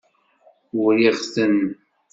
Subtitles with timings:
[0.81, 1.59] Uriɣ-ten.